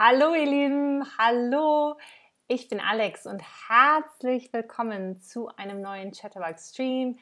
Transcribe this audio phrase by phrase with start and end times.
[0.00, 1.96] Hallo ihr Lieben, hallo,
[2.46, 7.18] ich bin Alex und herzlich willkommen zu einem neuen Chatterbox Stream.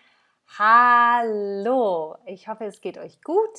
[0.58, 3.58] Hallo, ich hoffe es geht euch gut.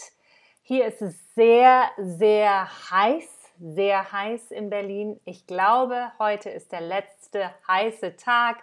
[0.62, 3.28] Hier ist es sehr, sehr heiß,
[3.58, 5.20] sehr heiß in Berlin.
[5.26, 8.58] Ich glaube, heute ist der letzte heiße Tag.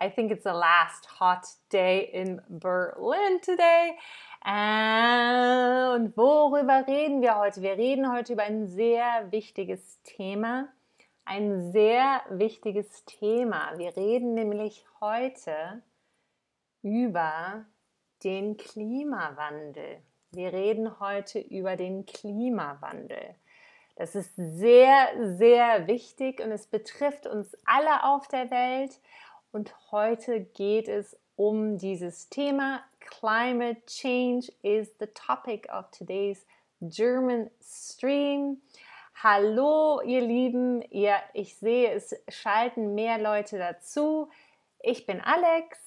[0.00, 3.98] I think it's the last hot day in Berlin today.
[4.48, 7.62] Äh, und worüber reden wir heute?
[7.62, 10.68] Wir reden heute über ein sehr wichtiges Thema.
[11.24, 13.76] Ein sehr wichtiges Thema.
[13.76, 15.82] Wir reden nämlich heute
[16.82, 17.64] über
[18.22, 19.98] den Klimawandel.
[20.30, 23.34] Wir reden heute über den Klimawandel.
[23.96, 29.00] Das ist sehr, sehr wichtig und es betrifft uns alle auf der Welt.
[29.50, 32.84] Und heute geht es um dieses Thema.
[33.06, 36.44] Climate change is the topic of today's
[36.88, 38.58] German stream.
[39.22, 40.82] Hallo, ihr Lieben.
[40.90, 44.28] Ihr, ich sehe, es schalten mehr Leute dazu.
[44.80, 45.78] Ich bin Alex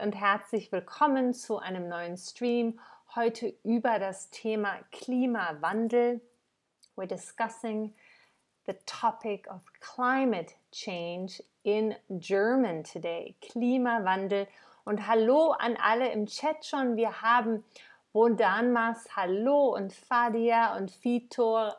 [0.00, 2.78] und herzlich willkommen zu einem neuen Stream.
[3.14, 6.20] Heute über das Thema Klimawandel.
[6.96, 7.92] We're discussing
[8.66, 13.34] the topic of climate change in German today.
[13.42, 14.46] Klimawandel
[14.88, 16.96] und hallo an alle im Chat schon.
[16.96, 17.62] Wir haben
[18.14, 21.76] Bondanmas, hallo und Fadia und Fitor,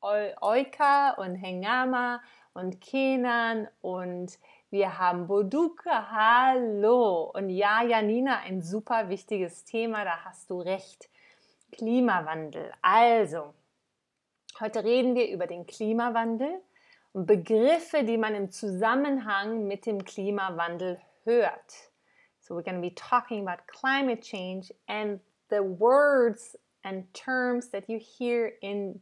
[0.00, 2.22] Euka und Hengama
[2.54, 4.38] und Kenan und
[4.70, 7.30] wir haben Boduka, hallo.
[7.34, 11.10] Und ja, Janina, ein super wichtiges Thema, da hast du recht.
[11.72, 12.72] Klimawandel.
[12.80, 13.52] Also,
[14.60, 16.62] heute reden wir über den Klimawandel
[17.12, 21.90] und Begriffe, die man im Zusammenhang mit dem Klimawandel hört.
[22.46, 25.18] So we're going to be talking about climate change and
[25.50, 29.00] the words and terms that you hear in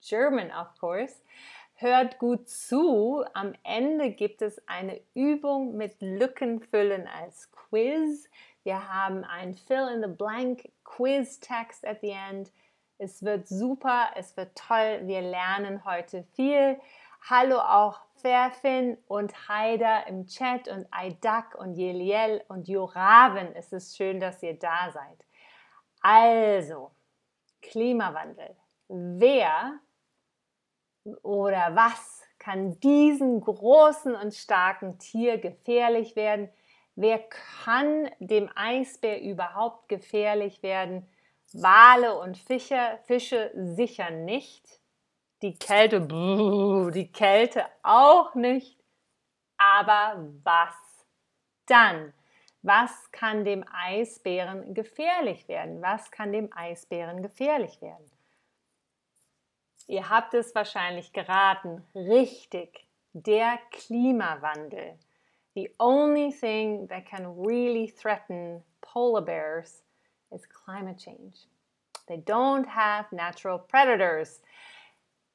[0.00, 1.12] German, of course.
[1.74, 3.26] Hört gut zu.
[3.34, 8.26] Am Ende gibt es eine Übung mit Lückenfüllen als Quiz.
[8.64, 12.50] Wir haben ein Fill in the Blank Quiz Text at the end.
[12.98, 15.02] Es wird super, es wird toll.
[15.02, 16.80] Wir lernen heute viel.
[17.28, 23.52] Hallo auch Ferfin und Haider im Chat und Aidak und Jeliel und Joraven.
[23.56, 25.26] Es ist schön, dass ihr da seid.
[26.00, 26.92] Also,
[27.62, 28.54] Klimawandel.
[28.86, 29.80] Wer
[31.24, 36.48] oder was kann diesem großen und starken Tier gefährlich werden?
[36.94, 41.10] Wer kann dem Eisbär überhaupt gefährlich werden?
[41.52, 44.80] Wale und Fische, Fische sicher nicht.
[45.42, 48.78] Die Kälte, die Kälte auch nicht.
[49.58, 50.74] Aber was
[51.66, 52.12] dann?
[52.62, 55.82] Was kann dem Eisbären gefährlich werden?
[55.82, 58.10] Was kann dem Eisbären gefährlich werden?
[59.86, 61.86] Ihr habt es wahrscheinlich geraten.
[61.94, 62.86] Richtig.
[63.12, 64.98] Der Klimawandel.
[65.54, 69.82] The only thing that can really threaten polar bears
[70.30, 71.46] is climate change.
[72.08, 74.42] They don't have natural predators.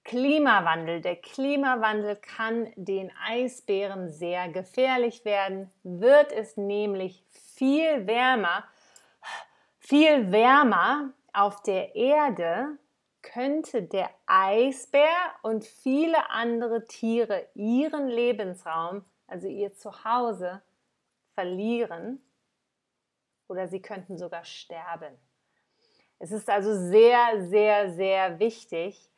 [0.03, 1.01] Klimawandel.
[1.01, 8.65] Der Klimawandel kann den Eisbären sehr gefährlich werden, wird es nämlich viel wärmer,
[9.79, 12.77] viel wärmer auf der Erde,
[13.21, 15.07] könnte der Eisbär
[15.43, 20.61] und viele andere Tiere ihren Lebensraum, also ihr Zuhause,
[21.35, 22.21] verlieren
[23.47, 25.17] oder sie könnten sogar sterben.
[26.19, 29.10] Es ist also sehr, sehr, sehr wichtig,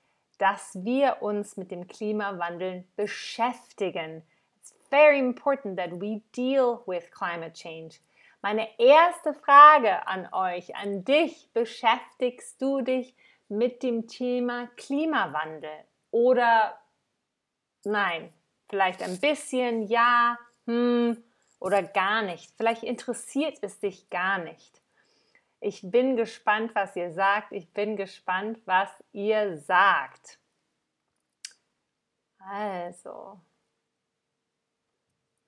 [0.44, 4.24] dass wir uns mit dem Klimawandel beschäftigen.
[4.58, 8.00] It's very important that we deal with climate change.
[8.42, 13.16] Meine erste Frage an euch, an dich, beschäftigst du dich
[13.48, 15.86] mit dem Thema Klimawandel?
[16.12, 16.78] Oder
[17.86, 18.34] nein,
[18.68, 21.24] vielleicht ein bisschen, ja, hm,
[21.62, 22.52] oder gar nicht.
[22.58, 24.82] Vielleicht interessiert es dich gar nicht.
[25.62, 27.54] Ich bin gespannt, was ihr sagt.
[27.54, 30.43] Ich bin gespannt, was ihr sagt.
[32.46, 33.40] Also.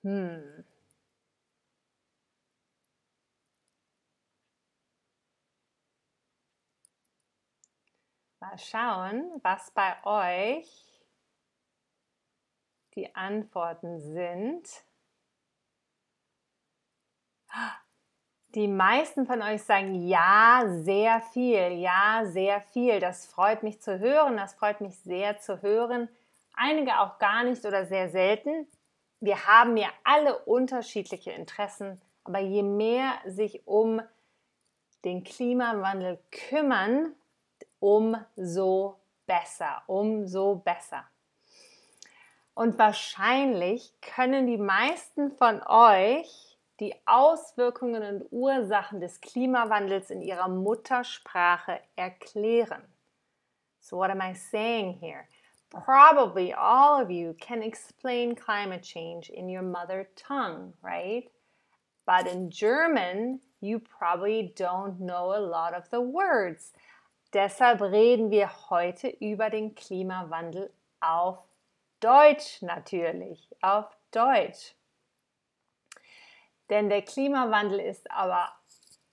[0.04, 0.64] Hm.
[8.40, 10.86] Mal schauen, was bei euch
[12.94, 14.66] die Antworten sind.
[18.54, 23.00] Die meisten von euch sagen ja, sehr viel, ja, sehr viel.
[23.00, 26.08] Das freut mich zu hören, das freut mich sehr zu hören.
[26.56, 28.66] Einige auch gar nicht oder sehr selten.
[29.20, 34.00] Wir haben ja alle unterschiedliche Interessen, aber je mehr sich um
[35.04, 37.14] den Klimawandel kümmern,
[37.78, 41.04] umso besser, umso besser.
[42.54, 50.48] Und wahrscheinlich können die meisten von euch die Auswirkungen und Ursachen des Klimawandels in ihrer
[50.48, 52.82] Muttersprache erklären.
[53.78, 55.24] So what am I saying here?
[55.70, 61.30] Probably all of you can explain climate change in your mother tongue, right?
[62.06, 66.72] But in German, you probably don't know a lot of the words.
[67.32, 70.70] Deshalb reden wir heute über den Klimawandel
[71.00, 71.38] auf
[72.00, 74.74] Deutsch natürlich, auf Deutsch.
[76.70, 78.48] Denn der Klimawandel ist aber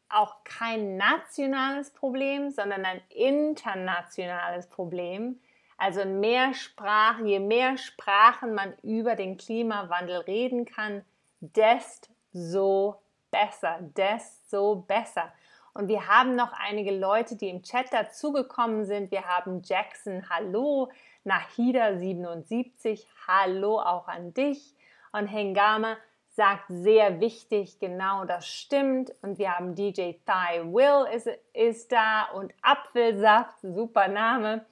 [0.10, 5.40] auch kein nationales Problem, sondern ein internationales Problem.
[5.86, 11.04] Also mehr Sprachen, je mehr Sprachen man über den Klimawandel reden kann,
[11.42, 15.34] desto besser, desto besser.
[15.74, 19.12] Und wir haben noch einige Leute, die im Chat dazugekommen sind.
[19.12, 20.90] Wir haben Jackson, hallo,
[21.26, 24.78] Nahida77, hallo auch an dich.
[25.12, 25.98] Und Hengama
[26.30, 29.14] sagt sehr wichtig, genau das stimmt.
[29.22, 34.66] Und wir haben DJ Thai Will ist, ist da und Apfelsaft, super Name.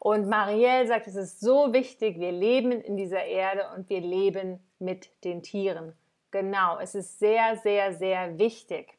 [0.00, 4.58] Und Marielle sagt, es ist so wichtig, wir leben in dieser Erde und wir leben
[4.78, 5.92] mit den Tieren.
[6.30, 8.96] Genau, es ist sehr, sehr, sehr wichtig.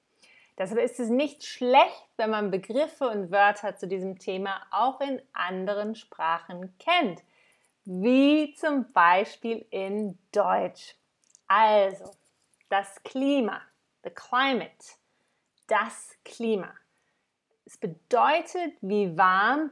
[0.60, 5.20] Deshalb ist es nicht schlecht, wenn man Begriffe und Wörter zu diesem Thema auch in
[5.34, 7.24] anderen Sprachen kennt,
[7.84, 10.96] wie zum Beispiel in Deutsch.
[11.48, 12.12] Also,
[12.70, 13.60] das Klima,
[14.04, 14.86] the climate,
[15.66, 16.72] das Klima.
[17.66, 19.72] Es bedeutet, wie warm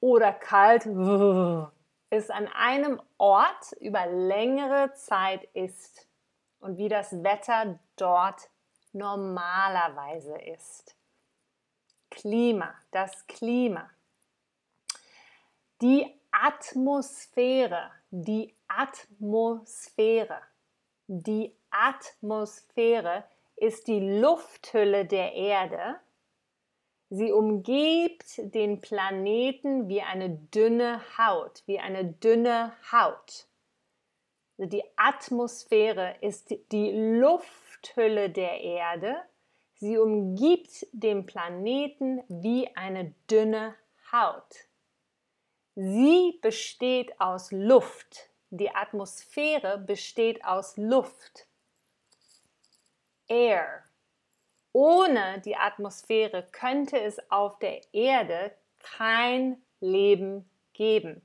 [0.00, 0.86] oder kalt
[2.10, 6.08] es an einem Ort über längere Zeit ist
[6.60, 8.48] und wie das Wetter dort
[8.92, 10.96] normalerweise ist.
[12.10, 13.90] Klima, das Klima.
[15.82, 20.40] Die Atmosphäre, die Atmosphäre,
[21.06, 23.24] die Atmosphäre
[23.56, 25.96] ist die Lufthülle der Erde.
[27.16, 33.46] Sie umgibt den Planeten wie eine dünne Haut, wie eine dünne Haut.
[34.56, 39.16] Die Atmosphäre ist die Luft Lufthülle der Erde.
[39.74, 43.74] Sie umgibt den Planeten wie eine dünne
[44.10, 44.68] Haut.
[45.74, 48.30] Sie besteht aus Luft.
[48.50, 51.46] Die Atmosphäre besteht aus Luft.
[53.26, 53.83] Air.
[54.76, 58.50] Ohne die Atmosphäre könnte es auf der Erde
[58.80, 61.24] kein Leben geben.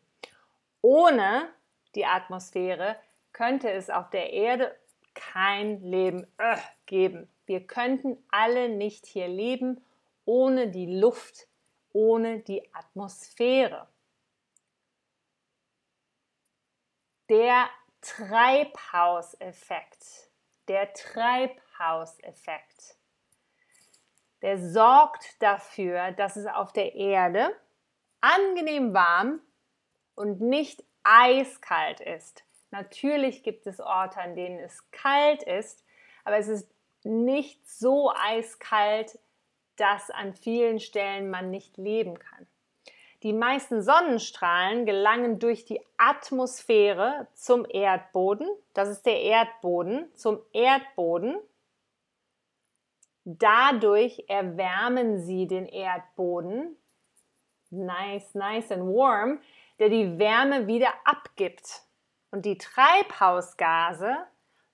[0.81, 1.49] Ohne
[1.95, 2.95] die Atmosphäre
[3.33, 4.77] könnte es auf der Erde
[5.15, 7.27] kein Leben äh, geben.
[7.47, 9.83] Wir könnten alle nicht hier leben
[10.25, 11.47] ohne die Luft,
[11.91, 13.87] ohne die Atmosphäre.
[17.29, 17.67] Der
[18.01, 20.29] Treibhauseffekt,
[20.67, 22.98] der Treibhauseffekt,
[24.41, 27.55] der sorgt dafür, dass es auf der Erde
[28.21, 29.41] angenehm warm
[30.15, 32.43] und nicht eiskalt ist.
[32.71, 35.83] Natürlich gibt es Orte, an denen es kalt ist,
[36.23, 36.69] aber es ist
[37.03, 39.17] nicht so eiskalt,
[39.75, 42.47] dass an vielen Stellen man nicht leben kann.
[43.23, 48.47] Die meisten Sonnenstrahlen gelangen durch die Atmosphäre zum Erdboden.
[48.73, 51.37] Das ist der Erdboden, zum Erdboden.
[53.37, 56.75] Dadurch erwärmen sie den Erdboden.
[57.69, 59.39] Nice, nice and warm,
[59.77, 61.83] der die Wärme wieder abgibt.
[62.31, 64.17] Und die Treibhausgase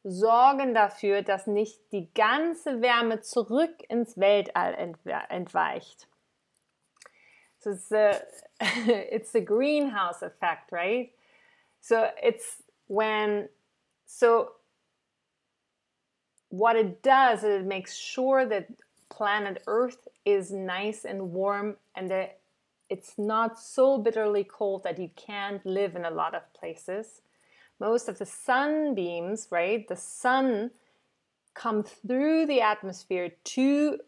[0.03, 4.95] sorgen dafür, dass nicht die ganze Wärme zurück ins Weltall
[5.27, 6.07] entweicht.
[7.59, 8.11] So it's the,
[9.11, 11.11] it's the greenhouse effect, right?
[11.81, 13.49] So it's when,
[14.05, 14.51] so
[16.57, 18.67] what it does is it makes sure that
[19.09, 22.39] planet Earth is nice and warm and that
[22.89, 27.21] it's not so bitterly cold that you can't live in a lot of places.
[27.79, 30.71] Most of the sunbeams, right, the sun
[31.53, 33.99] come through the atmosphere to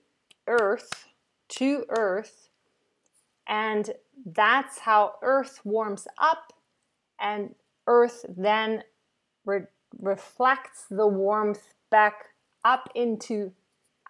[0.48, 1.08] Earth,
[1.50, 2.50] to Earth,
[3.46, 3.92] and
[4.26, 6.54] that's how Earth warms up,
[7.20, 7.56] and
[7.88, 8.84] Earth then
[9.46, 9.62] re
[10.00, 12.26] reflects the warmth back
[12.68, 13.52] up into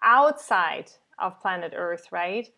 [0.02, 2.48] outside of planet Earth, right?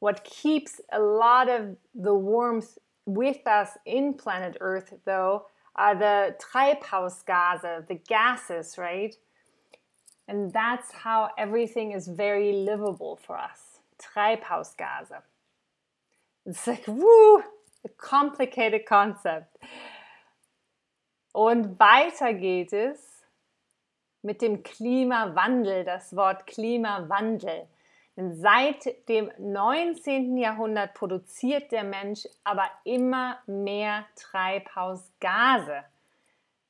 [0.00, 6.36] What keeps a lot of the warmth with us in planet Earth, though, are the
[6.44, 9.14] Treibhausgase, the gases, right?
[10.26, 13.80] And that's how everything is very livable for us.
[14.02, 15.22] Treibhausgase.
[16.46, 17.38] It's like, woo,
[17.84, 19.56] a complicated concept.
[21.34, 23.17] Und weiter geht es
[24.28, 27.66] mit dem Klimawandel, das Wort Klimawandel.
[28.14, 30.36] Denn seit dem 19.
[30.36, 35.82] Jahrhundert produziert der Mensch aber immer mehr Treibhausgase.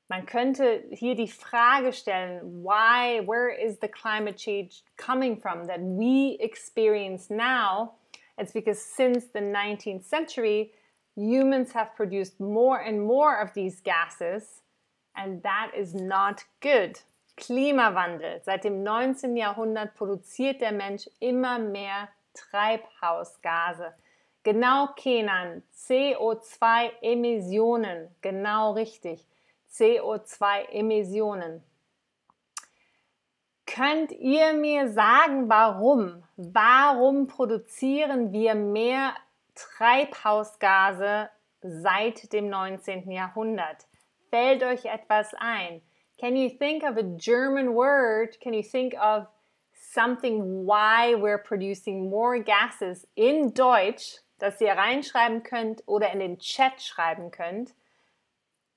[0.07, 5.81] Man könnte hier die Frage stellen, why, where is the climate change coming from that
[5.81, 7.97] we experience now?
[8.39, 10.73] It's because since the 19th century,
[11.17, 14.63] humans have produced more and more of these gases,
[15.17, 17.01] and that is not good.
[17.39, 18.43] Klimawandel.
[18.45, 19.35] Seit dem 19.
[19.37, 23.95] Jahrhundert produziert der Mensch immer mehr Treibhausgase.
[24.43, 29.25] Genau Kenan, CO2-Emissionen, genau richtig.
[29.73, 31.63] CO2-Emissionen.
[33.67, 36.25] Könnt ihr mir sagen, warum?
[36.37, 39.15] Warum produzieren wir mehr
[39.55, 41.31] Treibhausgase
[41.61, 43.11] seit dem 19.
[43.11, 43.87] Jahrhundert?
[44.31, 45.83] Fällt euch etwas ein?
[46.19, 48.37] Can you think of a German word?
[48.41, 49.29] Can you think of
[49.73, 56.39] something why we're producing more gases in Deutsch, das ihr reinschreiben könnt oder in den
[56.41, 57.73] Chat schreiben könnt?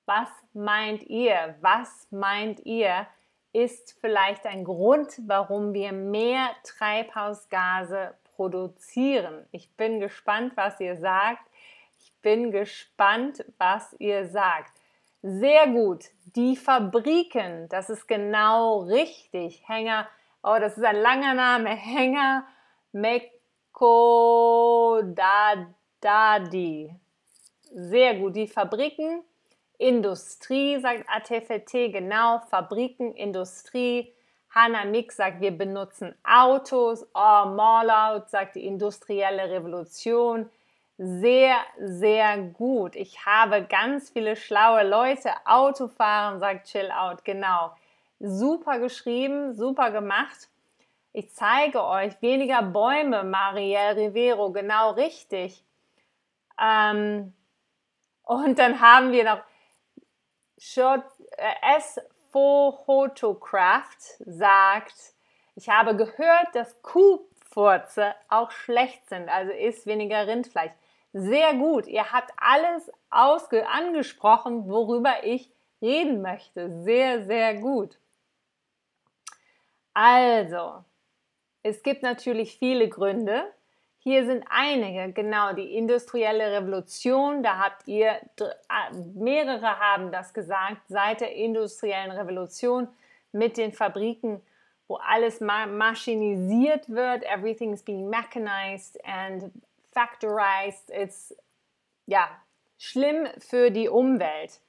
[0.06, 1.56] Was meint ihr?
[1.62, 3.08] Was meint ihr?
[3.54, 9.46] Ist vielleicht ein Grund, warum wir mehr Treibhausgase produzieren.
[9.52, 11.50] Ich bin gespannt, was ihr sagt.
[12.00, 14.81] Ich bin gespannt, was ihr sagt.
[15.22, 16.06] Sehr gut.
[16.36, 19.62] Die Fabriken, das ist genau richtig.
[19.68, 20.08] Hänger,
[20.44, 21.70] oh, das ist ein langer Name.
[21.76, 22.46] Hänger
[22.92, 23.30] Mekodadi.
[27.74, 28.36] Sehr gut.
[28.36, 29.24] Die Fabriken
[29.82, 34.14] Industrie, sagt ATFT, genau, Fabriken, Industrie.
[34.52, 37.08] Hanna Mick sagt, wir benutzen Autos.
[37.16, 40.50] Oh, Morlaut sagt die industrielle Revolution.
[40.98, 42.96] Sehr, sehr gut.
[42.96, 45.32] Ich habe ganz viele schlaue Leute.
[45.46, 47.72] Autofahren, sagt Chill Out, genau.
[48.20, 50.50] Super geschrieben, super gemacht.
[51.14, 55.64] Ich zeige euch weniger Bäume, Marielle Rivero, genau richtig.
[56.62, 57.34] Ähm,
[58.24, 59.42] und dann haben wir noch
[60.78, 62.00] äh, S.
[62.32, 65.14] Photocraft sagt,
[65.56, 70.72] ich habe gehört, dass Kuhfurze auch schlecht sind, also isst weniger Rindfleisch.
[71.14, 75.52] Sehr gut, ihr habt alles ausge angesprochen, worüber ich
[75.82, 76.84] reden möchte.
[76.84, 77.98] Sehr, sehr gut.
[79.94, 80.86] Also,
[81.64, 83.52] es gibt natürlich viele Gründe,
[84.04, 88.20] hier sind einige, genau, die industrielle Revolution, da habt ihr,
[89.14, 92.88] mehrere haben das gesagt, seit der industriellen Revolution
[93.32, 94.42] mit den Fabriken,
[94.88, 99.52] wo alles maschinisiert wird, everything is being mechanized and
[99.92, 101.36] factorized, it's,
[102.06, 102.30] ja,
[102.78, 104.60] schlimm für die Umwelt.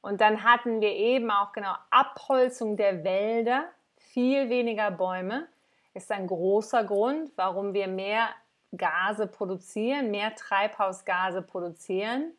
[0.00, 5.48] Und dann hatten wir eben auch genau Abholzung der Wälder, viel weniger Bäume,
[5.94, 8.28] ist ein großer Grund, warum wir mehr
[8.76, 12.32] Gase produzieren, mehr Treibhausgase produzieren.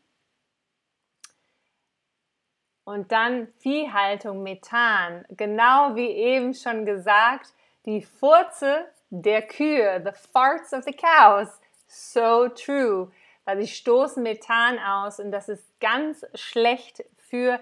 [2.83, 5.25] Und dann Viehhaltung, Methan.
[5.29, 7.53] Genau wie eben schon gesagt,
[7.85, 11.58] die Furze der Kühe, the farts of the cows.
[11.89, 13.11] So true.
[13.43, 17.59] Weil sie stoßen Methan aus und das ist ganz schlecht für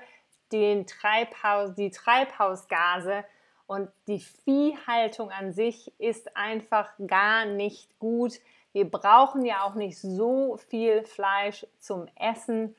[0.52, 3.24] den Treibhaus, die Treibhausgase.
[3.68, 8.40] Und die Viehhaltung an sich ist einfach gar nicht gut.
[8.74, 12.76] Wir brauchen ja auch nicht so viel Fleisch zum Essen.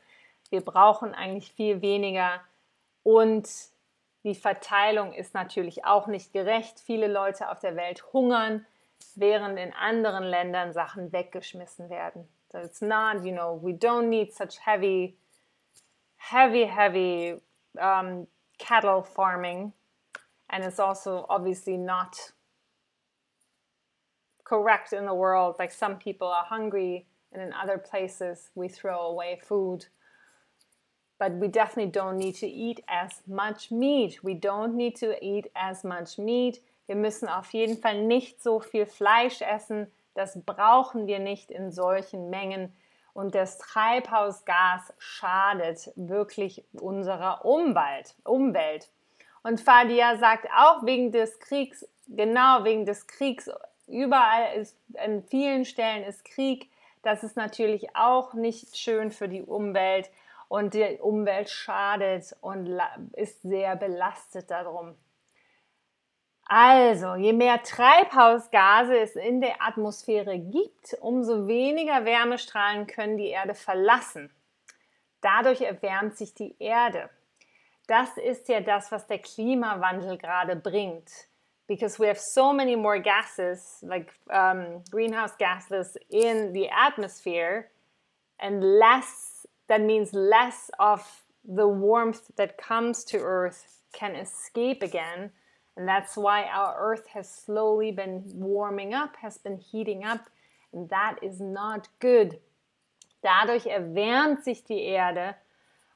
[0.50, 2.40] Wir brauchen eigentlich viel weniger.
[3.02, 3.48] Und
[4.24, 6.80] die Verteilung ist natürlich auch nicht gerecht.
[6.80, 8.66] Viele Leute auf der Welt hungern,
[9.16, 12.24] während in anderen Ländern Sachen weggeschmissen werden.
[12.50, 15.16] So it's not, you know, we don't need such heavy,
[16.16, 17.40] heavy, heavy
[17.80, 18.26] um,
[18.58, 19.72] cattle farming.
[20.50, 22.32] And it's also obviously not
[24.44, 25.56] correct in the world.
[25.58, 29.86] Like some people are hungry, and in other places we throw away food.
[31.18, 34.20] But we definitely don't need to eat as much meat.
[34.22, 36.60] We don't need to eat as much meat.
[36.88, 39.86] Wir müssen auf jeden Fall nicht so viel Fleisch essen.
[40.14, 42.74] Das brauchen wir nicht in solchen Mengen.
[43.12, 48.88] Und das Treibhausgas schadet wirklich unserer Umwelt.
[49.44, 53.48] Und Fadia sagt auch wegen des Kriegs, genau wegen des Kriegs
[53.88, 56.70] Überall ist, an vielen Stellen ist Krieg.
[57.02, 60.10] Das ist natürlich auch nicht schön für die Umwelt
[60.48, 62.78] und die Umwelt schadet und
[63.12, 64.94] ist sehr belastet darum.
[66.50, 73.54] Also, je mehr Treibhausgase es in der Atmosphäre gibt, umso weniger Wärmestrahlen können die Erde
[73.54, 74.30] verlassen.
[75.20, 77.10] Dadurch erwärmt sich die Erde.
[77.86, 81.10] Das ist ja das, was der Klimawandel gerade bringt.
[81.66, 87.66] Because we have so many more gases, like um, greenhouse gases, in the atmosphere,
[88.38, 91.02] and less, that means less of
[91.44, 95.30] the warmth that comes to Earth can escape again.
[95.78, 100.28] And that's why our Earth has slowly been warming up, has been heating up,
[100.72, 102.40] and that is not good.
[103.22, 105.36] Dadurch erwärmt sich die Erde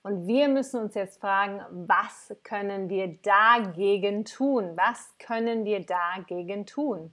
[0.05, 4.77] und wir müssen uns jetzt fragen, was können wir dagegen tun?
[4.77, 7.13] Was können wir dagegen tun?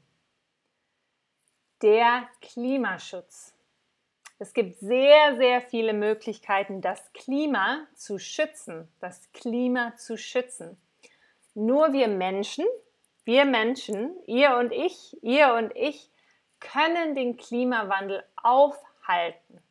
[1.81, 3.55] Der Klimaschutz.
[4.37, 10.77] Es gibt sehr, sehr viele Möglichkeiten, das Klima zu schützen, das Klima zu schützen.
[11.59, 12.65] Nur wir Menschen,
[13.25, 16.09] wir Menschen, ihr und ich, ihr und ich,
[16.61, 19.61] können den Klimawandel aufhalten.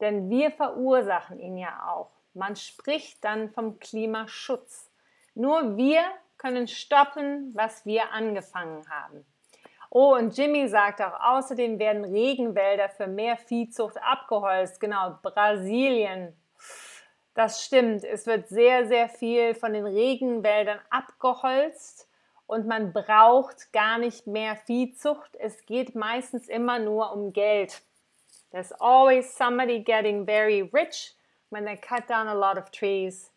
[0.00, 2.10] Denn wir verursachen ihn ja auch.
[2.32, 4.90] Man spricht dann vom Klimaschutz.
[5.34, 6.00] Nur wir
[6.38, 9.26] können stoppen, was wir angefangen haben.
[9.90, 14.80] Oh, und Jimmy sagt auch, außerdem werden Regenwälder für mehr Viehzucht abgeholzt.
[14.80, 16.34] Genau, Brasilien.
[17.36, 18.02] Das stimmt.
[18.02, 22.08] Es wird sehr, sehr viel von den Regenwäldern abgeholzt
[22.46, 25.36] und man braucht gar nicht mehr Viehzucht.
[25.36, 27.82] Es geht meistens immer nur um Geld.
[28.52, 31.14] There's always somebody getting very rich
[31.50, 33.30] when they cut down a lot of trees.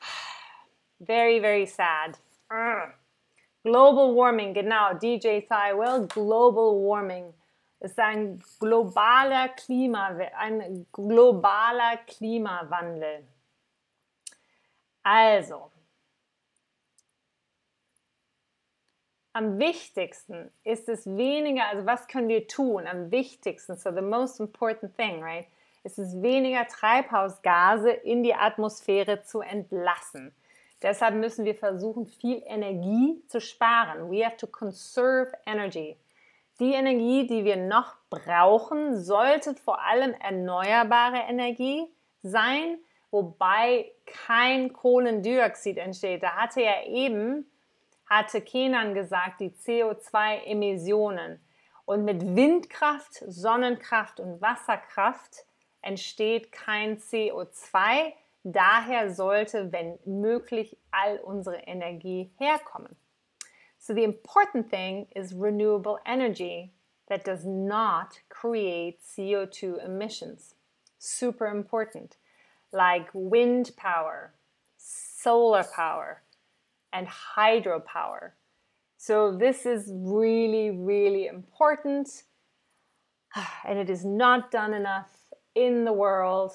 [0.98, 2.18] Very, very sad.
[3.62, 7.34] Global Warming, genau, DJ Thywell, Global Warming
[7.86, 13.26] ist ein globaler Klima, ein globaler Klimawandel.
[15.02, 15.70] Also,
[19.32, 22.86] am wichtigsten ist es weniger, also was können wir tun?
[22.86, 25.46] Am wichtigsten, so the most important thing, right?
[25.84, 30.34] Ist es weniger Treibhausgase in die Atmosphäre zu entlassen.
[30.82, 34.10] Deshalb müssen wir versuchen, viel Energie zu sparen.
[34.10, 35.96] We have to conserve energy.
[36.60, 41.86] Die Energie, die wir noch brauchen, sollte vor allem erneuerbare Energie
[42.22, 42.78] sein,
[43.10, 46.22] wobei kein Kohlendioxid entsteht.
[46.22, 47.50] Da hatte ja eben,
[48.08, 51.40] hatte Kenan gesagt, die CO2-Emissionen.
[51.84, 55.44] Und mit Windkraft, Sonnenkraft und Wasserkraft
[55.82, 58.12] entsteht kein CO2,
[58.48, 62.94] Daher sollte, wenn möglich, all unsere Energie herkommen.
[63.86, 66.72] So the important thing is renewable energy
[67.08, 70.56] that does not create CO2 emissions.
[70.98, 72.16] Super important.
[72.72, 74.34] Like wind power,
[74.76, 76.24] solar power,
[76.92, 78.32] and hydropower.
[78.96, 82.24] So this is really, really important.
[83.64, 85.12] And it is not done enough
[85.54, 86.54] in the world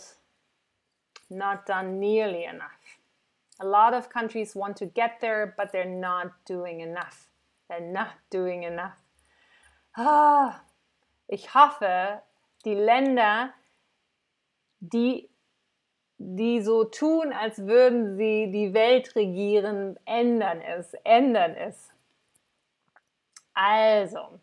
[1.32, 2.78] not done nearly enough.
[3.62, 7.30] A lot of countries want to get there, but they're not doing enough.
[7.70, 8.98] They're not doing enough.
[9.96, 10.62] Ah,
[11.28, 12.24] ich hoffe,
[12.66, 13.54] die Länder,
[14.80, 15.30] die,
[16.18, 21.92] die so tun, als würden sie die Welt regieren, ändern es, ändern es.
[23.54, 24.40] Also,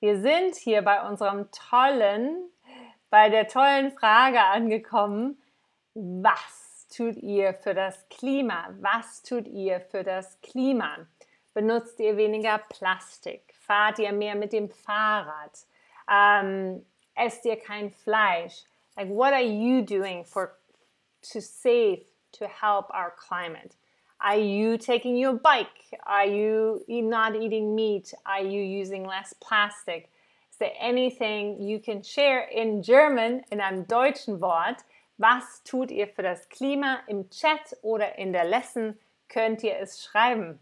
[0.00, 2.50] wir sind hier bei unserem tollen,
[3.10, 5.40] bei der tollen Frage angekommen,
[5.94, 6.63] was
[6.96, 8.68] tut ihr für das Klima?
[8.80, 11.06] Was tut ihr für das Klima?
[11.52, 13.54] Benutzt ihr weniger Plastik?
[13.66, 15.66] Fahrt ihr mehr mit dem Fahrrad?
[16.06, 18.64] Um, esst ihr kein Fleisch?
[18.96, 20.56] Like, what are you doing for
[21.32, 23.76] to save to help our climate?
[24.20, 25.98] Are you taking your bike?
[26.06, 28.14] Are you not eating meat?
[28.24, 30.08] Are you using less plastic?
[30.50, 34.84] Is there anything you can share in German in einem deutschen Wort?
[35.16, 36.98] Was tut ihr für das Klima?
[37.06, 38.98] Im Chat oder in der Lesson
[39.28, 40.58] könnt ihr es schreiben.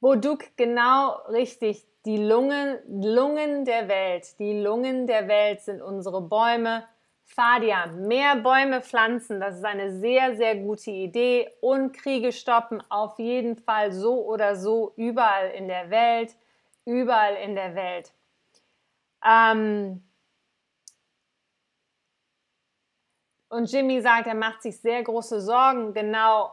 [0.00, 1.84] Boduk, genau richtig.
[2.04, 6.84] Die Lungen, Lungen der Welt, die Lungen der Welt sind unsere Bäume.
[7.24, 11.50] Fadia, mehr Bäume pflanzen, das ist eine sehr, sehr gute Idee.
[11.60, 16.34] Und Kriege stoppen, auf jeden Fall so oder so, überall in der Welt,
[16.86, 18.12] überall in der Welt.
[19.22, 20.07] Ähm,
[23.48, 26.52] Und Jimmy sagt, er macht sich sehr große Sorgen, genau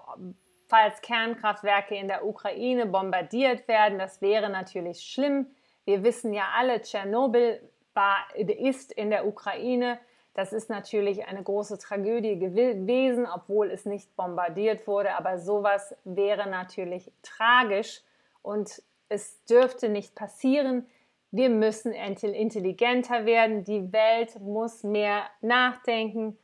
[0.68, 4.00] falls Kernkraftwerke in der Ukraine bombardiert werden.
[4.00, 5.48] Das wäre natürlich schlimm.
[5.84, 7.62] Wir wissen ja alle, Tschernobyl
[7.94, 10.00] war, ist in der Ukraine.
[10.34, 15.16] Das ist natürlich eine große Tragödie gewesen, obwohl es nicht bombardiert wurde.
[15.16, 18.02] Aber sowas wäre natürlich tragisch
[18.42, 20.88] und es dürfte nicht passieren.
[21.32, 23.64] Wir müssen intelligenter werden.
[23.64, 26.38] Die Welt muss mehr nachdenken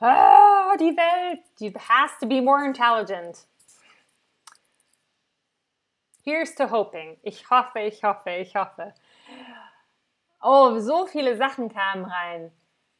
[0.00, 3.46] oh, die Welt, die has to be more intelligent.
[6.22, 7.18] Here's to hoping.
[7.22, 8.94] Ich hoffe, ich hoffe, ich hoffe.
[10.42, 12.50] Oh, so viele Sachen kamen rein.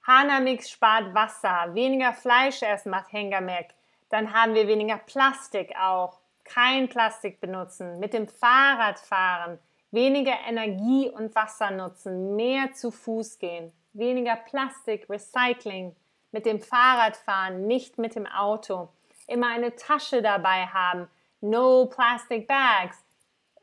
[0.06, 3.74] Hanamix spart Wasser, weniger Fleisch essen macht Hengamek.
[4.10, 6.20] Dann haben wir weniger Plastik auch.
[6.44, 7.98] Kein Plastik benutzen.
[7.98, 9.58] Mit dem Fahrrad fahren.
[9.90, 12.36] Weniger Energie und Wasser nutzen.
[12.36, 13.72] Mehr zu Fuß gehen.
[13.94, 15.96] Weniger Plastik, Recycling.
[16.34, 18.88] Mit dem Fahrrad fahren, nicht mit dem Auto.
[19.28, 21.08] Immer eine Tasche dabei haben.
[21.40, 23.04] No plastic bags.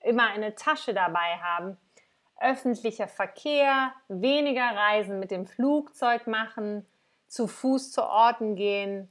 [0.02, 1.78] Immer eine Tasche dabei haben
[2.42, 6.86] öffentlicher Verkehr, weniger Reisen mit dem Flugzeug machen,
[7.28, 9.10] zu Fuß zu Orten gehen.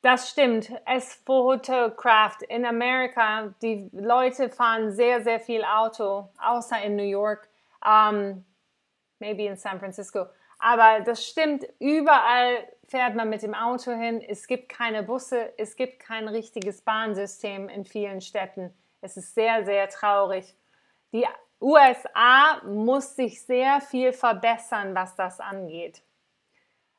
[0.00, 0.72] Das stimmt.
[0.86, 7.48] Es Photocraft in Amerika, die Leute fahren sehr, sehr viel Auto, außer in New York,
[7.84, 8.44] um,
[9.18, 10.26] maybe in San Francisco.
[10.58, 14.20] Aber das stimmt, überall fährt man mit dem Auto hin.
[14.20, 18.74] Es gibt keine Busse, es gibt kein richtiges Bahnsystem in vielen Städten.
[19.00, 20.56] Es ist sehr, sehr traurig.
[21.12, 21.26] Die
[21.60, 26.02] USA muss sich sehr viel verbessern, was das angeht.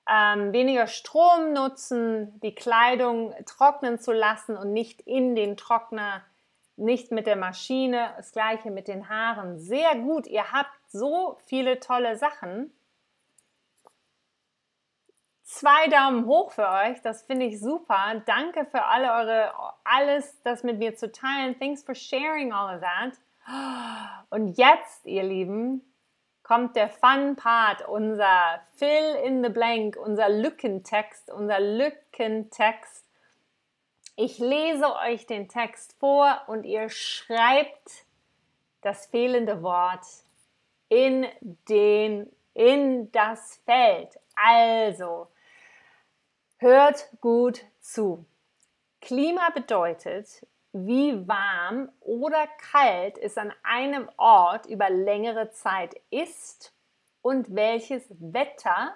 [0.10, 6.24] Ähm, weniger Strom nutzen, die Kleidung trocknen zu lassen und nicht in den Trockner,
[6.78, 8.14] nicht mit der Maschine.
[8.18, 9.60] Das gleiche mit den Haaren.
[9.60, 12.74] Sehr gut, ihr habt so viele tolle Sachen.
[15.52, 18.22] Zwei Daumen hoch für euch, das finde ich super.
[18.28, 19.52] Danke für alle eure,
[19.84, 21.58] alles das mit mir zu teilen.
[21.58, 23.18] Thanks for sharing all of that.
[24.30, 25.82] Und jetzt, ihr Lieben,
[26.44, 33.04] kommt der Fun Part, unser Fill in the Blank, unser Lückentext, unser Lückentext.
[34.16, 38.06] Ich lese euch den Text vor und ihr schreibt
[38.82, 40.06] das fehlende Wort
[40.90, 41.26] in
[41.68, 44.20] den in das Feld.
[44.36, 45.28] Also,
[46.60, 48.26] hört gut zu.
[49.02, 56.74] Klima bedeutet, wie warm oder kalt es an einem Ort über längere Zeit ist
[57.22, 58.94] und welches Wetter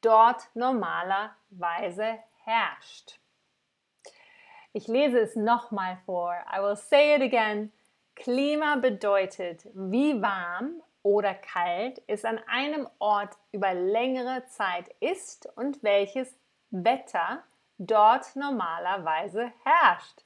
[0.00, 3.18] dort normalerweise herrscht.
[4.72, 6.34] Ich lese es nochmal vor.
[6.52, 7.72] I will say it again.
[8.14, 15.82] Klima bedeutet, wie warm oder kalt es an einem Ort über längere Zeit ist und
[15.82, 16.34] welches
[16.74, 17.44] Wetter
[17.78, 20.24] dort normalerweise herrscht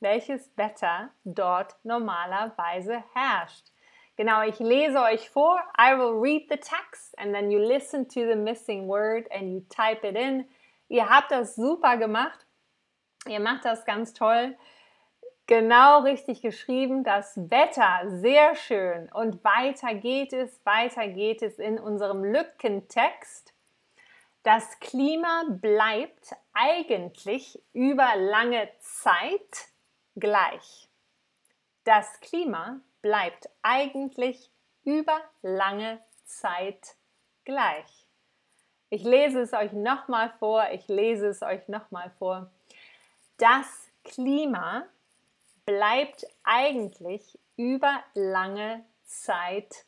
[0.00, 3.70] welches Wetter dort normalerweise herrscht.
[4.16, 5.60] Genau, ich lese euch vor.
[5.78, 9.60] I will read the text and then you listen to the missing word and you
[9.68, 10.44] type it in.
[10.88, 12.46] Ihr habt das super gemacht.
[13.26, 14.56] Ihr macht das ganz toll.
[15.46, 17.04] Genau richtig geschrieben.
[17.04, 19.10] Das Wetter, sehr schön.
[19.12, 23.54] Und weiter geht es, weiter geht es in unserem Lückentext.
[24.42, 29.68] Das Klima bleibt eigentlich über lange Zeit
[30.16, 30.88] gleich.
[31.84, 34.50] Das Klima bleibt eigentlich
[34.84, 36.96] über lange Zeit
[37.44, 38.06] gleich.
[38.88, 42.50] Ich lese es euch nochmal vor, ich lese es euch nochmal vor.
[43.36, 44.86] Das Klima
[45.66, 49.84] bleibt eigentlich über lange Zeit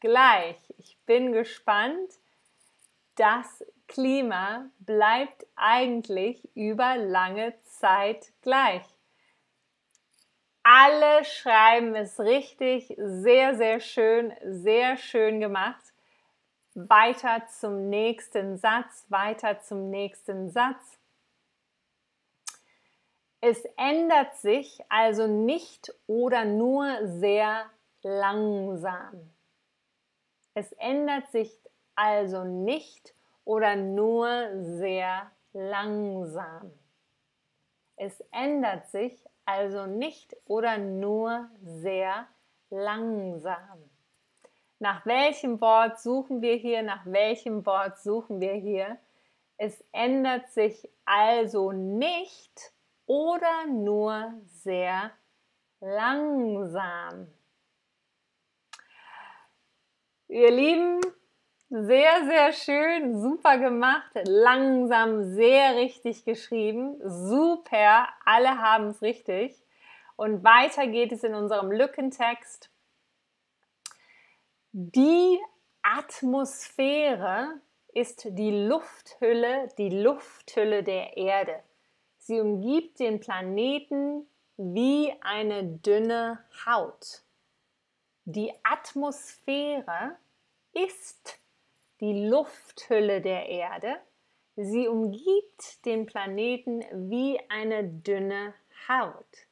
[0.00, 0.58] gleich.
[0.76, 2.12] Ich bin gespannt.
[3.16, 8.84] Das Klima bleibt eigentlich über lange Zeit gleich.
[10.62, 12.94] Alle schreiben es richtig.
[12.96, 15.84] Sehr, sehr schön, sehr schön gemacht.
[16.74, 20.98] Weiter zum nächsten Satz, weiter zum nächsten Satz.
[23.40, 27.66] Es ändert sich also nicht oder nur sehr
[28.02, 29.34] langsam.
[30.54, 31.54] Es ändert sich
[31.94, 36.72] also nicht oder nur sehr langsam.
[37.96, 42.26] Es ändert sich also nicht oder nur sehr
[42.70, 43.90] langsam.
[44.78, 46.82] Nach welchem Wort suchen wir hier?
[46.82, 48.98] Nach welchem Wort suchen wir hier?
[49.56, 52.72] Es ändert sich also nicht
[53.06, 55.12] oder nur sehr
[55.80, 57.28] langsam.
[60.28, 61.00] Ihr Lieben,
[61.82, 69.60] sehr, sehr schön, super gemacht, langsam, sehr richtig geschrieben, super, alle haben es richtig.
[70.14, 72.70] Und weiter geht es in unserem Lückentext.
[74.70, 75.40] Die
[75.82, 77.60] Atmosphäre
[77.92, 81.60] ist die Lufthülle, die Lufthülle der Erde.
[82.18, 87.24] Sie umgibt den Planeten wie eine dünne Haut.
[88.26, 90.16] Die Atmosphäre
[90.72, 91.40] ist
[92.00, 93.96] die Lufthülle der Erde.
[94.56, 98.54] Sie umgibt den Planeten wie eine dünne
[98.88, 99.46] Haut.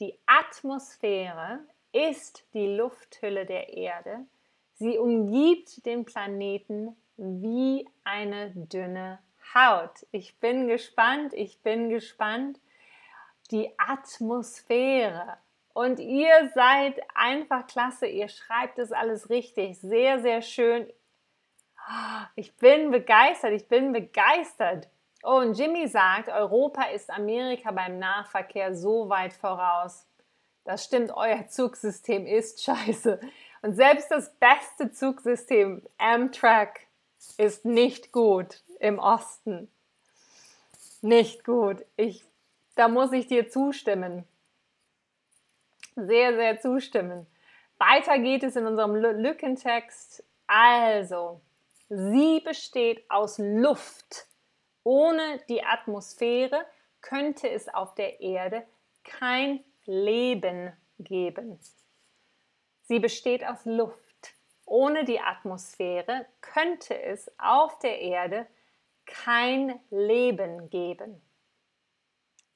[0.00, 1.60] Die Atmosphäre
[1.92, 4.26] ist die Lufthülle der Erde.
[4.74, 9.20] Sie umgibt den Planeten wie eine dünne
[9.54, 10.06] Haut.
[10.12, 12.60] Ich bin gespannt, ich bin gespannt.
[13.50, 15.38] Die Atmosphäre.
[15.72, 20.90] Und ihr seid einfach klasse, ihr schreibt es alles richtig, sehr, sehr schön.
[22.34, 24.88] Ich bin begeistert, ich bin begeistert.
[25.22, 30.06] Und Jimmy sagt, Europa ist Amerika beim Nahverkehr so weit voraus.
[30.64, 33.20] Das stimmt, euer Zugsystem ist scheiße.
[33.62, 36.80] Und selbst das beste Zugsystem, Amtrak,
[37.38, 39.70] ist nicht gut im Osten.
[41.02, 41.84] Nicht gut.
[41.96, 42.24] Ich,
[42.74, 44.24] da muss ich dir zustimmen.
[45.94, 47.26] Sehr, sehr zustimmen.
[47.78, 50.24] Weiter geht es in unserem Lückentext.
[50.46, 51.40] Also,
[51.88, 54.26] sie besteht aus Luft.
[54.82, 56.66] Ohne die Atmosphäre
[57.00, 58.66] könnte es auf der Erde
[59.04, 61.58] kein Leben geben.
[62.82, 64.02] Sie besteht aus Luft.
[64.64, 68.46] Ohne die Atmosphäre könnte es auf der Erde
[69.06, 71.22] kein Leben geben.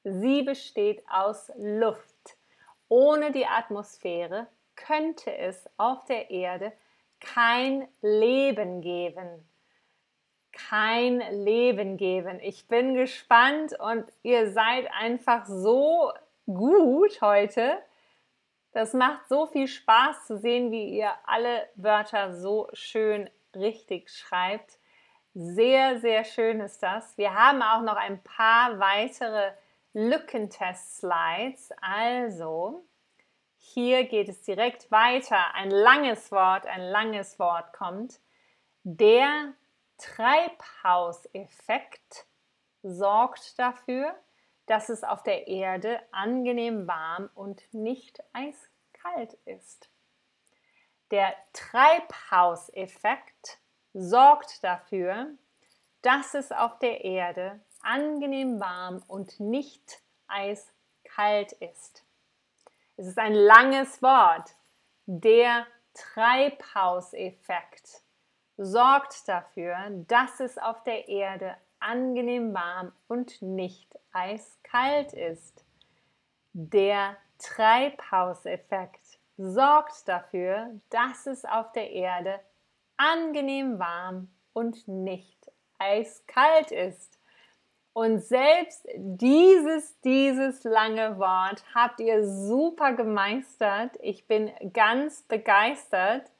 [0.02, 2.36] Sie besteht aus Luft.
[2.88, 6.80] Ohne die Atmosphäre könnte es auf der Erde kein
[8.02, 9.48] Leben geben.
[10.52, 12.40] Kein Leben geben.
[12.40, 16.12] Ich bin gespannt und ihr seid einfach so
[16.46, 17.78] gut heute.
[18.72, 24.78] Das macht so viel Spaß zu sehen, wie ihr alle Wörter so schön richtig schreibt.
[25.34, 27.16] Sehr, sehr schön ist das.
[27.16, 29.52] Wir haben auch noch ein paar weitere
[29.92, 31.72] Lückentest-Slides.
[31.80, 32.84] Also,
[33.62, 35.54] hier geht es direkt weiter.
[35.54, 38.18] Ein langes Wort, ein langes Wort kommt.
[38.82, 39.52] Der
[39.98, 42.24] Treibhauseffekt
[42.82, 44.18] sorgt dafür,
[44.64, 49.90] dass es auf der Erde angenehm warm und nicht eiskalt ist.
[51.10, 53.58] Der Treibhauseffekt
[53.92, 55.34] sorgt dafür,
[56.00, 61.99] dass es auf der Erde angenehm warm und nicht eiskalt ist.
[63.00, 64.54] Es ist ein langes Wort.
[65.06, 68.02] Der Treibhauseffekt
[68.58, 69.74] sorgt dafür,
[70.06, 75.64] dass es auf der Erde angenehm warm und nicht eiskalt ist.
[76.52, 82.38] Der Treibhauseffekt sorgt dafür, dass es auf der Erde
[82.98, 87.18] angenehm warm und nicht eiskalt ist.
[87.92, 93.96] Und selbst dieses, dieses lange Wort habt ihr super gemeistert.
[94.00, 96.30] Ich bin ganz begeistert.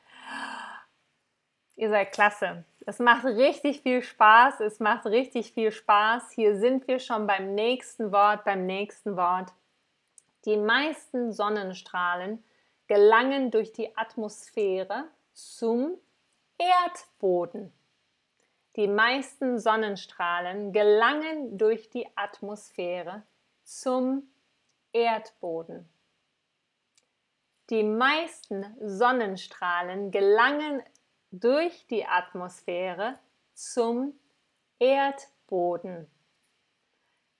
[1.74, 2.64] Ihr seid klasse.
[2.86, 4.60] Es macht richtig viel Spaß.
[4.60, 6.30] Es macht richtig viel Spaß.
[6.30, 9.52] Hier sind wir schon beim nächsten Wort, beim nächsten Wort.
[10.44, 12.42] Die meisten Sonnenstrahlen
[12.86, 15.96] gelangen durch die Atmosphäre zum
[16.58, 17.72] Erdboden.
[18.76, 23.24] Die meisten Sonnenstrahlen gelangen durch die Atmosphäre
[23.64, 24.22] zum
[24.92, 25.88] Erdboden.
[27.68, 30.82] Die meisten Sonnenstrahlen gelangen
[31.32, 33.18] durch die Atmosphäre
[33.54, 34.14] zum
[34.78, 36.08] Erdboden.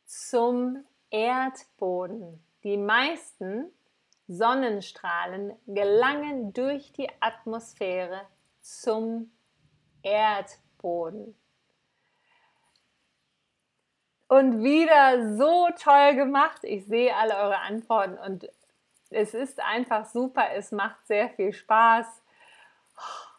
[0.07, 2.45] Zum Erdboden.
[2.65, 3.73] Die meisten
[4.27, 8.27] Sonnenstrahlen gelangen durch die Atmosphäre
[8.61, 9.31] zum
[10.03, 10.70] Erdboden.
[14.29, 16.63] Und wieder so toll gemacht.
[16.63, 18.49] Ich sehe alle eure Antworten und
[19.11, 20.53] es ist einfach super.
[20.53, 22.07] Es macht sehr viel Spaß.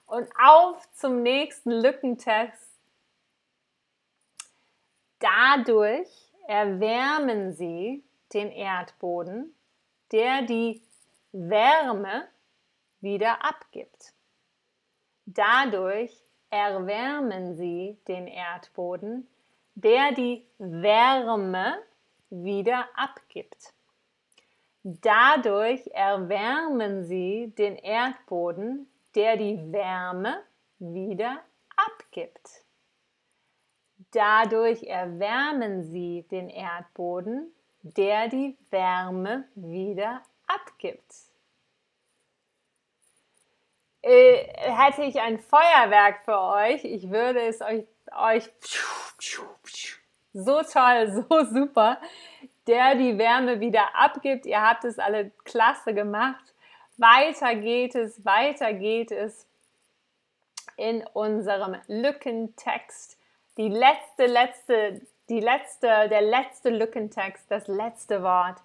[0.06, 2.70] Und auf zum nächsten Lückentest.
[5.20, 6.10] Dadurch
[6.48, 9.56] erwärmen sie den Erdboden,
[10.12, 10.82] der die
[11.32, 12.28] Wärme
[13.00, 14.14] wieder abgibt.
[15.26, 16.12] Dadurch
[16.52, 19.28] erwärmen sie den Erdboden,
[19.76, 21.78] der die Wärme
[22.30, 23.74] wieder abgibt.
[24.84, 30.44] Dadurch erwärmen sie den Erdboden, der die Wärme
[30.80, 31.42] wieder
[31.76, 32.66] abgibt.
[34.12, 41.31] Dadurch erwärmen sie den Erdboden, der die Wärme wieder abgibt.
[44.02, 47.86] Äh, hätte ich ein Feuerwerk für euch, ich würde es euch,
[48.18, 48.50] euch
[50.34, 51.98] so toll, so super,
[52.68, 54.46] der die Wärme wieder abgibt.
[54.46, 56.44] Ihr habt es alle klasse gemacht.
[56.98, 59.48] Weiter geht es, weiter geht es
[60.78, 63.18] in unserem Lückentext.
[63.58, 68.58] die letzte, letzte, die letzte, der letzte Lückentext, das letzte Wort.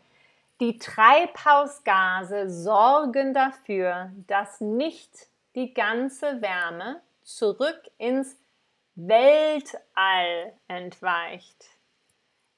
[0.59, 8.39] Die Treibhausgase sorgen dafür, dass nicht die ganze Wärme zurück ins
[8.95, 11.67] Weltall entweicht.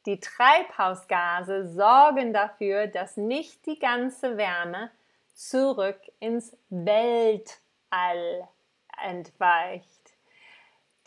[0.07, 4.93] Die Treibhausgase sorgen dafür, dass nicht die ganze Wärme
[5.35, 8.47] zurück ins Weltall
[9.03, 10.13] entweicht.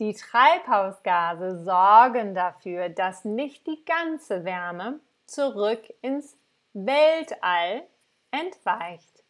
[0.02, 6.36] Die Treibhausgase sorgen dafür, dass nicht die ganze Wärme zurück ins
[6.74, 7.84] Weltall
[8.32, 9.24] entweicht.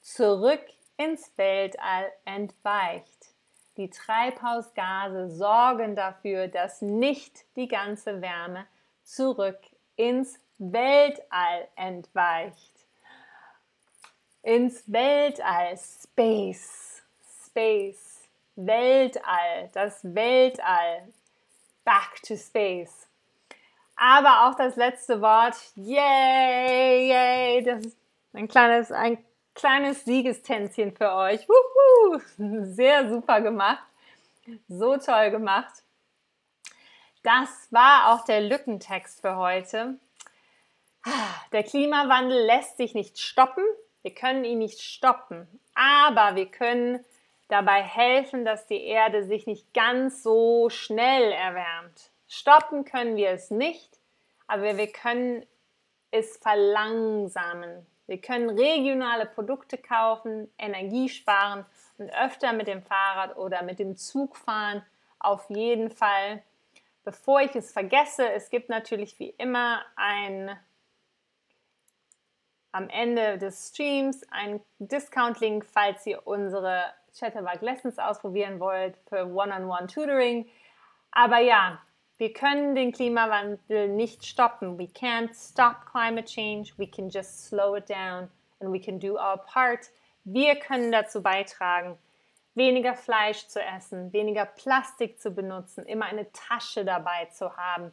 [0.00, 0.64] Zurück
[0.96, 3.34] ins Weltall entweicht.
[3.76, 8.66] Die Treibhausgase sorgen dafür, dass nicht die ganze Wärme
[9.04, 9.60] zurück
[9.96, 12.86] ins Weltall entweicht.
[14.42, 17.02] Ins Weltall, Space,
[17.44, 18.22] Space,
[18.54, 21.12] Weltall, das Weltall,
[21.84, 23.06] back to space.
[23.96, 27.98] Aber auch das letzte Wort, yay, yay, das ist
[28.34, 31.48] ein kleines, ein kleines Siegestänzchen für euch.
[31.48, 32.20] Wuhu,
[32.64, 33.82] sehr super gemacht,
[34.68, 35.82] so toll gemacht.
[37.22, 39.98] Das war auch der Lückentext für heute.
[41.52, 43.64] Der Klimawandel lässt sich nicht stoppen.
[44.02, 45.48] Wir können ihn nicht stoppen.
[45.74, 47.04] Aber wir können
[47.48, 52.10] dabei helfen, dass die Erde sich nicht ganz so schnell erwärmt.
[52.28, 53.98] Stoppen können wir es nicht,
[54.46, 55.46] aber wir können
[56.10, 57.86] es verlangsamen.
[58.06, 61.66] Wir können regionale Produkte kaufen, Energie sparen
[61.98, 64.84] und öfter mit dem Fahrrad oder mit dem Zug fahren.
[65.18, 66.42] Auf jeden Fall.
[67.04, 70.56] Bevor ich es vergesse, es gibt natürlich wie immer ein
[72.72, 76.84] am Ende des Streams einen Discount-Link, falls ihr unsere
[77.18, 80.46] Chatterbug Lessons ausprobieren wollt für One-on-One Tutoring.
[81.10, 81.80] Aber ja,
[82.18, 84.78] wir können den Klimawandel nicht stoppen.
[84.78, 86.72] We can't stop climate change.
[86.78, 88.28] We can just slow it down
[88.60, 89.90] and we can do our part.
[90.24, 91.98] Wir können dazu beitragen,
[92.54, 97.92] weniger Fleisch zu essen, weniger Plastik zu benutzen, immer eine Tasche dabei zu haben,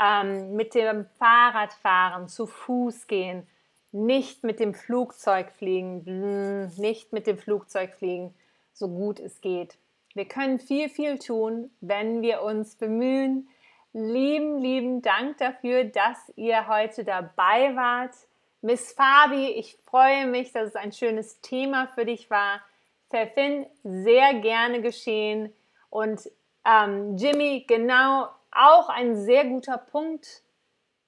[0.00, 3.46] ähm, mit dem Fahrrad fahren, zu Fuß gehen,
[3.92, 8.34] nicht mit dem Flugzeug fliegen, nicht mit dem Flugzeug fliegen,
[8.72, 9.78] so gut es geht.
[10.14, 13.48] Wir können viel, viel tun, wenn wir uns bemühen.
[13.96, 18.12] Lieben, lieben Dank dafür, dass ihr heute dabei wart.
[18.60, 22.60] Miss Fabi, ich freue mich, dass es ein schönes Thema für dich war.
[23.08, 25.54] Verfin, sehr gerne geschehen.
[25.90, 26.28] Und
[26.64, 30.42] ähm, Jimmy, genau auch ein sehr guter Punkt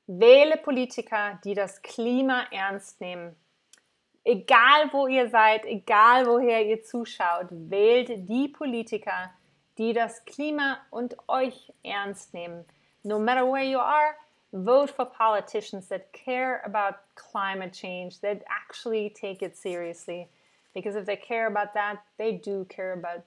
[0.07, 3.35] Wähle Politiker, die das Klima ernst nehmen.
[4.22, 9.33] Egal wo ihr seid, egal woher ihr zuschaut, wählt die Politiker,
[9.77, 12.64] die das Klima und euch ernst nehmen.
[13.07, 14.16] No matter where you are,
[14.53, 20.29] vote for politicians that care about climate change, that actually take it seriously.
[20.75, 23.23] Because if they care about that, they do care about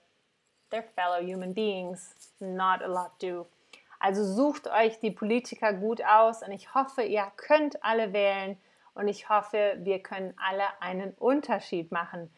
[0.69, 2.13] their fellow human beings.
[2.41, 3.45] Not a lot do.
[4.01, 8.57] Also sucht euch die Politiker gut aus und ich hoffe, ihr könnt alle wählen
[8.95, 12.29] und ich hoffe, wir können alle einen Unterschied machen.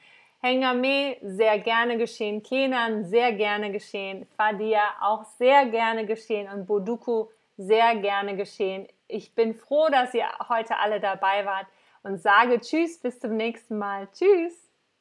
[0.41, 2.41] Hengame, sehr gerne geschehen.
[2.41, 4.25] Kenan, sehr gerne geschehen.
[4.35, 6.51] Fadia, auch sehr gerne geschehen.
[6.51, 7.27] Und Boduku,
[7.57, 8.87] sehr gerne geschehen.
[9.07, 11.67] Ich bin froh, dass ihr heute alle dabei wart
[12.01, 14.07] und sage Tschüss, bis zum nächsten Mal.
[14.13, 14.60] Tschüss.